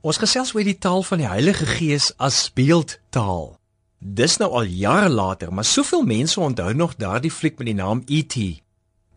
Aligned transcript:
Ons 0.00 0.16
gesels 0.16 0.54
oor 0.56 0.64
die 0.64 0.78
taal 0.80 1.02
van 1.04 1.20
die 1.20 1.28
Heilige 1.28 1.66
Gees 1.68 2.06
as 2.16 2.46
beeldtaal. 2.56 3.50
Dis 4.00 4.38
nou 4.40 4.48
al 4.56 4.70
jare 4.72 5.10
later, 5.12 5.50
maar 5.52 5.68
soveel 5.68 6.06
mense 6.08 6.40
onthou 6.40 6.72
nog 6.72 6.94
daardie 6.96 7.30
fliek 7.30 7.58
met 7.60 7.68
die 7.68 7.76
naam 7.76 8.00
ET. 8.08 8.36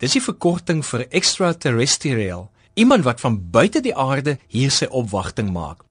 Dis 0.04 0.18
die 0.18 0.24
verkorting 0.26 0.84
vir 0.84 1.06
extraterrestrial, 1.08 2.50
iemand 2.76 3.08
wat 3.08 3.24
van 3.24 3.40
buite 3.56 3.80
die 3.80 3.96
aarde 3.96 4.36
hier 4.52 4.76
sy 4.76 4.92
opwagting 4.92 5.54
maak. 5.56 5.86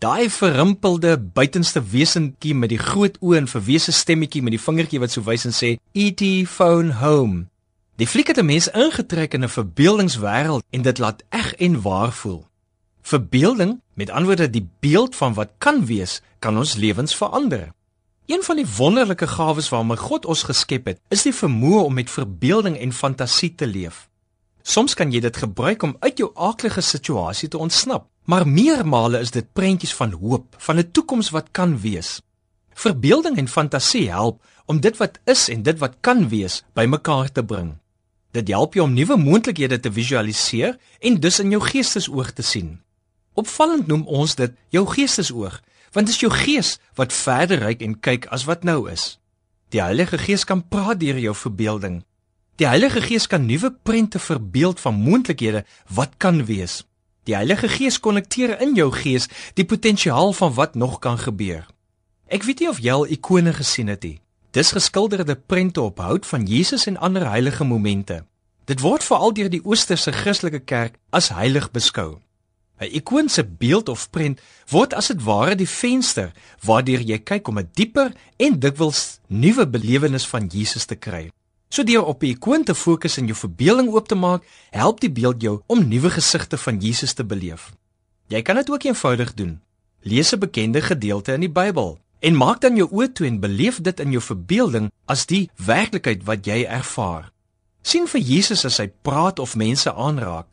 Daai 0.00 0.30
verrimpelde 0.32 1.18
buitenste 1.18 1.84
wesentjie 1.84 2.56
met 2.56 2.72
die 2.72 2.80
groot 2.80 3.20
oë 3.20 3.42
en 3.42 3.52
verwese 3.52 3.92
stemmetjie 3.92 4.40
met 4.46 4.56
die 4.56 4.64
vingertjie 4.64 5.04
wat 5.04 5.12
so 5.12 5.28
wys 5.28 5.44
en 5.44 5.52
sê 5.52 5.76
ET 5.92 6.24
phone 6.48 7.02
home. 7.02 7.50
Die 8.00 8.08
fliek 8.08 8.32
het 8.32 8.40
'n 8.40 8.46
mens 8.46 8.72
ingetrek 8.72 9.34
in 9.34 9.44
'n 9.44 9.56
verbeeldingswêreld 9.58 10.64
en 10.70 10.82
dit 10.82 10.98
laat 10.98 11.22
eg 11.28 11.52
en 11.54 11.82
waar 11.82 12.12
voel. 12.12 12.48
Verbeelding, 13.08 13.80
met 13.94 14.10
antwoorde 14.10 14.50
die 14.50 14.68
beeld 14.80 15.16
van 15.16 15.32
wat 15.34 15.54
kan 15.58 15.86
wees, 15.88 16.20
kan 16.38 16.58
ons 16.60 16.74
lewens 16.76 17.14
verander. 17.16 17.70
Een 18.26 18.42
van 18.44 18.56
die 18.60 18.66
wonderlike 18.76 19.26
gawes 19.26 19.68
waarmee 19.72 19.96
God 19.96 20.26
ons 20.28 20.42
geskep 20.44 20.90
het, 20.90 20.98
is 21.08 21.22
die 21.24 21.32
vermoë 21.32 21.86
om 21.86 21.94
met 21.96 22.10
verbeelding 22.12 22.74
en 22.76 22.92
fantasie 22.92 23.54
te 23.54 23.66
leef. 23.66 24.02
Soms 24.60 24.92
kan 24.94 25.08
jy 25.14 25.22
dit 25.24 25.38
gebruik 25.40 25.86
om 25.88 25.94
uit 26.04 26.20
jou 26.20 26.28
aaklige 26.36 26.84
situasie 26.84 27.48
te 27.48 27.56
ontsnap, 27.58 28.04
maar 28.28 28.44
meermale 28.44 29.22
is 29.24 29.32
dit 29.32 29.48
prentjies 29.56 29.94
van 29.96 30.12
hoop, 30.12 30.58
van 30.66 30.76
'n 30.76 30.90
toekoms 30.92 31.30
wat 31.32 31.48
kan 31.50 31.78
wees. 31.80 32.20
Verbeelding 32.74 33.38
en 33.38 33.48
fantasie 33.48 34.10
help 34.10 34.44
om 34.66 34.80
dit 34.80 34.96
wat 34.96 35.18
is 35.24 35.48
en 35.48 35.62
dit 35.62 35.78
wat 35.78 35.96
kan 36.00 36.28
wees 36.28 36.62
bymekaar 36.74 37.32
te 37.32 37.44
bring. 37.44 37.78
Dit 38.32 38.48
help 38.48 38.74
jou 38.74 38.84
om 38.84 38.92
nuwe 38.92 39.16
moontlikhede 39.16 39.80
te 39.80 39.92
visualiseer 39.92 40.76
en 41.00 41.20
dus 41.20 41.40
in 41.40 41.50
jou 41.50 41.62
geestesoog 41.62 42.32
te 42.32 42.42
sien. 42.42 42.82
Opvallend 43.38 43.86
noem 43.86 44.02
ons 44.10 44.34
dit 44.34 44.54
jou 44.74 44.82
geestesoog, 44.90 45.60
want 45.94 46.08
dit 46.08 46.14
is 46.16 46.22
jou 46.24 46.30
gees 46.32 46.74
wat 46.98 47.14
verder 47.14 47.62
reik 47.62 47.84
en 47.86 47.94
kyk 48.02 48.26
as 48.34 48.48
wat 48.50 48.66
nou 48.66 48.88
is. 48.90 49.16
Die 49.70 49.82
Heilige 49.82 50.18
Gees 50.18 50.44
kan 50.48 50.64
praat 50.68 50.98
deur 51.00 51.18
jou 51.20 51.34
verbeelding. 51.36 52.02
Die 52.58 52.66
Heilige 52.66 53.02
Gees 53.04 53.28
kan 53.30 53.46
nuwe 53.46 53.70
prente 53.82 54.18
verbeeld 54.18 54.80
van 54.80 54.94
moontlikhede 54.94 55.64
wat 55.94 56.16
kan 56.16 56.44
wees. 56.48 56.82
Die 57.28 57.36
Heilige 57.36 57.68
Gees 57.68 58.00
konnekteer 58.00 58.56
in 58.64 58.74
jou 58.74 58.88
gees 58.92 59.28
die 59.54 59.66
potensiaal 59.68 60.32
van 60.32 60.54
wat 60.56 60.74
nog 60.74 60.98
kan 60.98 61.18
gebeur. 61.18 61.66
Ek 62.26 62.42
weet 62.48 62.64
nie 62.64 62.68
of 62.68 62.80
jy 62.82 62.92
al 62.92 63.06
ikone 63.06 63.52
gesien 63.52 63.92
het 63.92 64.02
nie. 64.02 64.18
Dis 64.50 64.72
geskilderde 64.72 65.36
prente 65.36 65.80
op 65.84 66.00
hout 66.00 66.26
van 66.26 66.46
Jesus 66.48 66.88
en 66.88 66.96
ander 66.96 67.28
heilige 67.28 67.64
momente. 67.64 68.24
Dit 68.64 68.80
word 68.80 69.04
veral 69.04 69.32
deur 69.36 69.52
die 69.52 69.64
Oosterse 69.64 70.12
Christelike 70.12 70.64
Kerk 70.64 70.98
as 71.10 71.28
heilig 71.28 71.70
beskou. 71.70 72.18
'n 72.80 72.94
Ikoon 72.98 73.28
se 73.28 73.44
beeld 73.44 73.88
of 73.88 74.10
prent 74.10 74.40
word 74.70 74.94
as 74.94 75.06
dit 75.06 75.22
ware 75.22 75.54
die 75.54 75.68
venster 75.68 76.32
waardeur 76.62 77.00
jy 77.00 77.18
kyk 77.18 77.48
om 77.48 77.58
'n 77.58 77.70
dieper 77.74 78.12
en 78.36 78.58
dikwels 78.60 79.20
nuwe 79.26 79.66
belewenis 79.66 80.26
van 80.26 80.46
Jesus 80.46 80.84
te 80.84 80.94
kry. 80.94 81.30
So 81.68 81.82
deur 81.84 82.04
op 82.04 82.22
'n 82.22 82.26
ikoon 82.26 82.64
te 82.64 82.74
fokus 82.74 83.16
en 83.16 83.26
jou 83.26 83.36
verbeelding 83.36 83.88
oop 83.88 84.08
te 84.08 84.14
maak, 84.14 84.42
help 84.70 85.00
die 85.00 85.10
beeld 85.10 85.42
jou 85.42 85.60
om 85.66 85.88
nuwe 85.88 86.10
gesigte 86.10 86.58
van 86.58 86.78
Jesus 86.78 87.12
te 87.12 87.24
beleef. 87.24 87.72
Jy 88.28 88.42
kan 88.42 88.56
dit 88.56 88.70
ook 88.70 88.84
eenvoudig 88.84 89.34
doen. 89.34 89.60
Lees 90.00 90.32
'n 90.32 90.38
bekende 90.38 90.80
gedeelte 90.80 91.32
in 91.32 91.40
die 91.40 91.50
Bybel 91.50 91.98
en 92.20 92.36
maak 92.36 92.60
dan 92.60 92.76
jou 92.76 92.88
oë 92.90 93.12
toe 93.12 93.26
en 93.26 93.40
beleef 93.40 93.80
dit 93.80 94.00
in 94.00 94.10
jou 94.10 94.22
verbeelding 94.22 94.90
as 95.06 95.26
die 95.26 95.50
werklikheid 95.56 96.24
wat 96.24 96.46
jy 96.46 96.64
ervaar. 96.64 97.32
sien 97.82 98.06
vir 98.06 98.20
Jesus 98.20 98.64
as 98.64 98.76
hy 98.76 98.90
praat 99.02 99.38
of 99.38 99.56
mense 99.56 99.94
aanraak. 99.94 100.46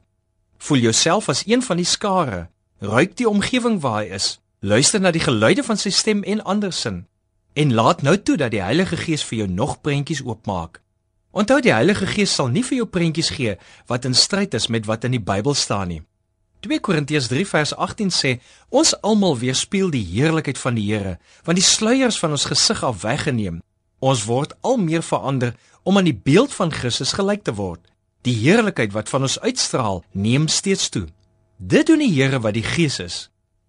Voel 0.57 0.77
jouself 0.77 1.29
as 1.29 1.43
een 1.45 1.61
van 1.61 1.77
die 1.77 1.85
skare. 1.85 2.47
Ruik 2.79 3.17
die 3.17 3.29
omgewing 3.29 3.79
waar 3.81 4.01
hy 4.03 4.15
is. 4.15 4.39
Luister 4.59 4.99
na 4.99 5.11
die 5.11 5.23
geluide 5.23 5.63
van 5.63 5.77
sy 5.77 5.89
stem 5.89 6.23
en 6.23 6.43
andersin. 6.43 7.05
En 7.53 7.73
laat 7.73 8.01
nou 8.01 8.17
toe 8.17 8.37
dat 8.37 8.51
die 8.51 8.63
Heilige 8.63 8.97
Gees 8.97 9.23
vir 9.23 9.37
jou 9.43 9.47
nog 9.51 9.81
prentjies 9.81 10.23
oopmaak. 10.25 10.81
Onthou 11.31 11.59
die 11.61 11.73
Heilige 11.73 12.07
Gees 12.07 12.33
sal 12.35 12.47
nie 12.47 12.63
vir 12.63 12.77
jou 12.79 12.87
prentjies 12.87 13.29
gee 13.35 13.57
wat 13.91 14.05
in 14.07 14.13
stryd 14.15 14.53
is 14.55 14.67
met 14.67 14.85
wat 14.87 15.03
in 15.03 15.15
die 15.17 15.23
Bybel 15.23 15.53
staan 15.53 15.91
nie. 15.91 16.01
2 16.65 16.79
Korintiërs 16.79 17.27
3 17.27 17.45
vers 17.45 17.75
18 17.75 18.11
sê: 18.11 18.31
Ons 18.69 18.95
almal 19.01 19.37
weerspieël 19.37 19.91
die 19.93 20.03
heerlikheid 20.03 20.57
van 20.57 20.79
die 20.79 20.87
Here, 20.87 21.17
want 21.43 21.59
die 21.59 21.65
sluiers 21.65 22.17
van 22.19 22.31
ons 22.31 22.47
gesig 22.49 22.83
af 22.83 23.03
weggeneem. 23.03 23.59
Ons 23.99 24.23
word 24.25 24.55
al 24.61 24.79
meer 24.81 25.03
verander 25.03 25.53
om 25.83 25.97
aan 25.97 26.07
die 26.07 26.15
beeld 26.15 26.53
van 26.53 26.71
Christus 26.71 27.13
gelyk 27.13 27.43
te 27.43 27.53
word. 27.53 27.83
Die 28.25 28.33
heerlikheid 28.33 28.93
wat 28.95 29.09
van 29.13 29.27
ons 29.27 29.37
uitstraal, 29.39 29.99
neem 30.11 30.47
steeds 30.49 30.89
toe. 30.89 31.05
Dit 31.61 31.85
doen 31.91 32.01
die 32.01 32.09
Here 32.09 32.39
wat 32.41 32.55
die 32.57 32.65
Gees 32.65 32.97
is. 32.99 33.17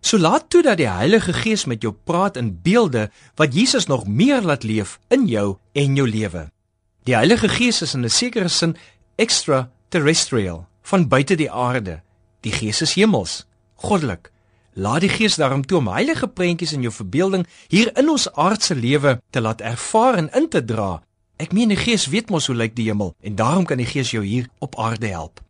So 0.00 0.16
laat 0.16 0.48
toe 0.48 0.62
dat 0.64 0.78
die 0.80 0.88
Heilige 0.88 1.34
Gees 1.36 1.66
met 1.68 1.82
jou 1.84 1.92
praat 1.92 2.38
in 2.40 2.54
beelde 2.64 3.10
wat 3.36 3.52
Jesus 3.54 3.86
nog 3.86 4.06
meer 4.06 4.40
laat 4.40 4.64
leef 4.64 4.96
in 5.12 5.26
jou 5.28 5.58
en 5.72 5.96
jou 5.96 6.08
lewe. 6.08 6.46
Die 7.04 7.14
Heilige 7.14 7.48
Gees 7.52 7.82
is 7.82 7.94
in 7.94 8.04
'n 8.04 8.10
sekere 8.10 8.48
sin 8.48 8.76
extraterrestrial, 9.16 10.66
van 10.82 11.08
buite 11.08 11.34
die 11.36 11.50
aarde. 11.50 12.00
Die 12.40 12.52
Gees 12.52 12.80
is 12.80 12.94
hemels, 12.94 13.46
goddelik. 13.74 14.32
Laat 14.72 15.00
die 15.00 15.08
Gees 15.08 15.36
daarom 15.36 15.66
toe 15.66 15.78
om 15.78 15.88
heilige 15.88 16.28
prentjies 16.28 16.72
in 16.72 16.82
jou 16.82 16.92
verbeelding 16.92 17.46
hier 17.68 17.96
in 17.96 18.08
ons 18.08 18.32
aardse 18.32 18.74
lewe 18.74 19.20
te 19.30 19.40
laat 19.40 19.60
ervaar 19.60 20.14
en 20.14 20.32
in 20.32 20.48
te 20.48 20.64
dra 20.64 21.05
Ek 21.36 21.52
meen 21.52 21.68
die 21.68 21.76
Gees 21.76 22.06
weet 22.08 22.30
mos 22.32 22.46
hoe 22.48 22.56
lyk 22.56 22.72
die 22.78 22.86
hemel 22.88 23.10
en 23.20 23.34
daarom 23.36 23.66
kan 23.68 23.76
die 23.76 23.88
Gees 23.88 24.10
jou 24.14 24.22
hier 24.24 24.48
op 24.64 24.78
aarde 24.80 25.10
help. 25.12 25.42